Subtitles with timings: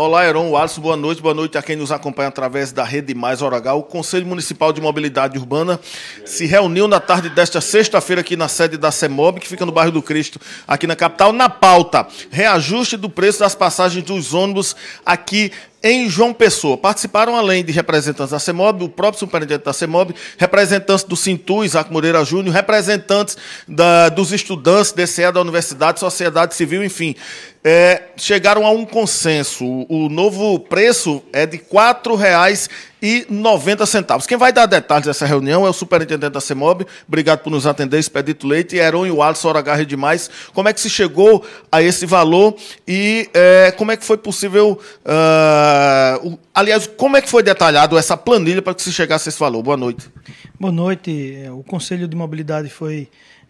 [0.00, 1.20] Olá, Heron Alisson, boa noite.
[1.20, 3.80] Boa noite a quem nos acompanha através da Rede Mais Oragal.
[3.80, 5.80] O Conselho Municipal de Mobilidade Urbana
[6.24, 9.90] se reuniu na tarde desta sexta-feira aqui na sede da CEMOB, que fica no bairro
[9.90, 12.06] do Cristo, aqui na capital, na pauta.
[12.30, 15.50] Reajuste do preço das passagens dos ônibus aqui
[15.82, 16.76] em João Pessoa.
[16.76, 21.92] Participaram, além de representantes da CEMOB, o próprio superintendente da CEMOB, representantes do Sintu, Isaac
[21.92, 23.36] Moreira Júnior, representantes
[23.66, 27.14] da, dos estudantes DCE da Universidade, Sociedade Civil, enfim.
[27.62, 29.64] É, chegaram a um consenso.
[29.88, 31.64] O novo preço é de R$
[33.02, 34.26] 4,90.
[34.26, 36.86] Quem vai dar detalhes dessa reunião é o superintendente da CEMOB.
[37.06, 40.30] Obrigado por nos atender, Expedito Leite, Heron e o Alisson, hora garra demais.
[40.52, 44.78] Como é que se chegou a esse valor e é, como é que foi possível...
[45.04, 45.28] Uh,
[46.18, 49.38] Uh, aliás, como é que foi detalhado essa planilha para que se chegasse a esse
[49.38, 49.62] valor?
[49.62, 50.08] Boa noite.
[50.58, 51.36] Boa noite.
[51.44, 53.08] É, o Conselho de Mobilidade foi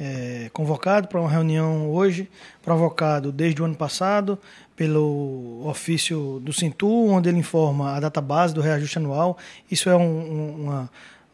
[0.00, 2.28] é, convocado para uma reunião hoje,
[2.62, 4.38] provocado desde o ano passado
[4.74, 9.36] pelo ofício do Cintu, onde ele informa a data base do reajuste anual.
[9.70, 10.90] Isso é um, um, uma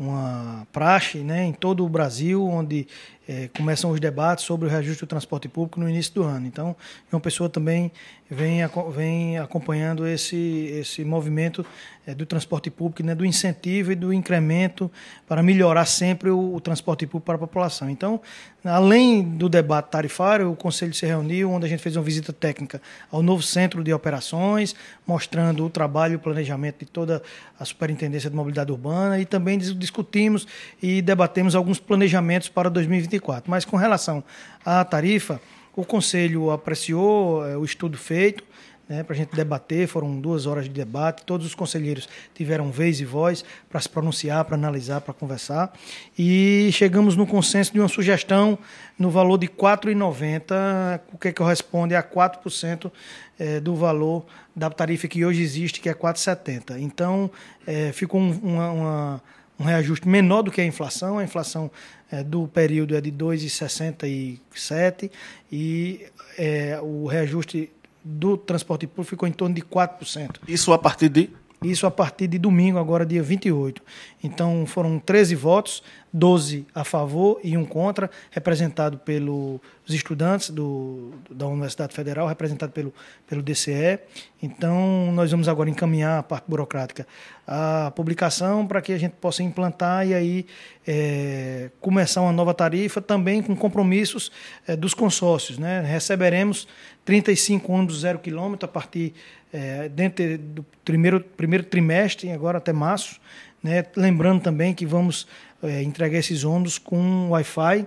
[0.00, 2.88] uma praxe né, em todo o Brasil, onde
[3.30, 6.48] é, começam os debates sobre o reajuste do transporte público no início do ano.
[6.48, 6.74] Então,
[7.12, 7.92] uma pessoa também
[8.28, 8.60] vem,
[8.92, 10.36] vem acompanhando esse,
[10.80, 11.64] esse movimento
[12.06, 14.90] é, do transporte público, né, do incentivo e do incremento
[15.28, 17.90] para melhorar sempre o, o, transporte público para a população.
[17.90, 18.20] Então,
[18.64, 22.80] além do debate tarifário, o Conselho se reuniu, onde a gente fez uma visita técnica
[23.10, 24.74] ao novo centro de operações,
[25.06, 27.22] mostrando o trabalho e o planejamento de toda
[27.58, 30.46] a Superintendência de Mobilidade Urbana e também discutimos
[30.82, 33.19] e debatemos alguns planejamentos para 2024.
[33.48, 34.22] Mas com relação
[34.64, 35.40] à tarifa,
[35.74, 38.44] o Conselho apreciou é, o estudo feito,
[38.88, 39.86] né, para a gente debater.
[39.86, 41.24] Foram duas horas de debate.
[41.24, 45.72] Todos os conselheiros tiveram vez e voz para se pronunciar, para analisar, para conversar.
[46.18, 48.58] E chegamos no consenso de uma sugestão
[48.98, 52.90] no valor de R$ 4,90, o que corresponde a 4%
[53.38, 56.80] é, do valor da tarifa que hoje existe, que é R$ 4,70.
[56.80, 57.30] Então,
[57.66, 59.22] é, ficou uma, uma
[59.60, 61.18] um reajuste menor do que a inflação.
[61.18, 61.70] A inflação
[62.10, 65.10] é, do período é de 2,67
[65.52, 66.06] e
[66.38, 67.70] é, o reajuste
[68.02, 70.36] do transporte público ficou em torno de 4%.
[70.48, 71.28] Isso a partir de?
[71.62, 73.82] Isso a partir de domingo, agora dia 28.
[74.24, 75.82] Então foram 13 votos,
[76.12, 82.92] 12 a favor e um contra, representado pelos estudantes do, da Universidade Federal, representado pelo,
[83.26, 83.98] pelo DCE.
[84.42, 87.06] Então nós vamos agora encaminhar a parte burocrática
[87.52, 90.46] a publicação para que a gente possa implantar e aí
[90.86, 94.30] é, começar uma nova tarifa também com compromissos
[94.68, 95.58] é, dos consórcios.
[95.58, 95.80] Né?
[95.80, 96.68] Receberemos
[97.04, 99.14] 35 ônibus zero quilômetro a partir
[99.52, 103.20] é, dentro do primeiro, primeiro trimestre, agora até março.
[103.62, 103.84] Né?
[103.96, 105.26] Lembrando também que vamos
[105.62, 107.86] é, entregar esses ônibus com Wi-Fi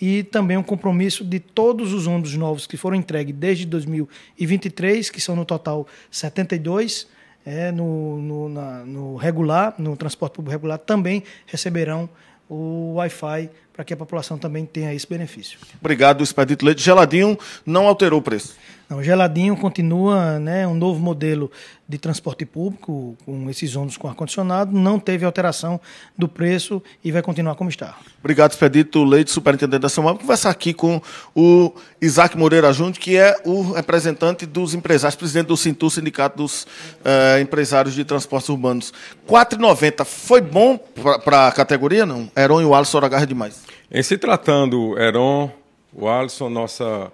[0.00, 5.20] e também um compromisso de todos os ônibus novos que foram entregues desde 2023, que
[5.20, 7.06] são no total 72,
[7.44, 12.08] é, no, no, na, no regular, no transporte público regular, também receberão
[12.48, 15.58] o Wi-Fi para que a população também tenha esse benefício.
[15.80, 16.82] Obrigado, Expedito Leite.
[16.82, 18.54] Geladinho não alterou o preço.
[18.90, 21.48] Não, Geladinho continua né, um novo modelo
[21.88, 25.80] de transporte público, com esses ônibus com ar-condicionado, não teve alteração
[26.18, 27.96] do preço e vai continuar como está.
[28.18, 31.00] Obrigado, Expedito Leite, superintendente da Vamos conversar aqui com
[31.36, 31.72] o
[32.02, 37.40] Isaac Moreira Júnior, que é o representante dos empresários, presidente do Sintu, Sindicato dos uh,
[37.40, 38.92] Empresários de Transportes Urbanos.
[39.28, 40.76] R$ 4,90 foi bom
[41.24, 42.28] para a categoria, não?
[42.36, 43.69] Heron e o Alisson agarra demais.
[43.92, 45.50] Em se tratando, Heron,
[45.92, 47.10] o Alisson, nossa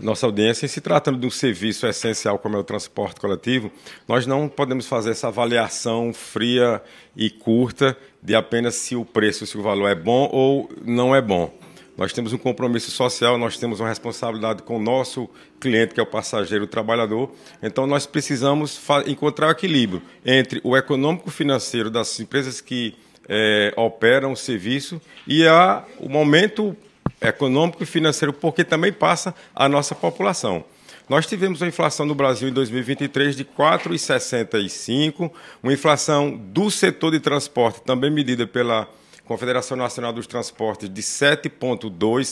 [0.00, 3.70] nossa audiência, em se tratando de um serviço essencial como é o transporte coletivo,
[4.06, 6.82] nós não podemos fazer essa avaliação fria
[7.16, 11.20] e curta de apenas se o preço, se o valor é bom ou não é
[11.20, 11.52] bom.
[11.96, 15.28] Nós temos um compromisso social, nós temos uma responsabilidade com o nosso
[15.60, 17.32] cliente, que é o passageiro, o trabalhador.
[17.60, 22.94] Então, nós precisamos encontrar o equilíbrio entre o econômico financeiro das empresas que
[23.28, 26.76] é, operam o serviço e a, o momento
[27.20, 30.64] econômico e financeiro, porque também passa a nossa população.
[31.08, 35.30] Nós tivemos uma inflação no Brasil em 2023 de 4,65,
[35.62, 38.86] uma inflação do setor de transporte, também medida pela
[39.24, 42.24] Confederação Nacional dos Transportes, de 7,2,